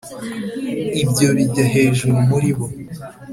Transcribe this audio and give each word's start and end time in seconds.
Ibyo 1.03 1.27
bijya 1.37 1.65
hejuru 1.73 2.15
muri 2.29 2.49
bo 2.55 2.65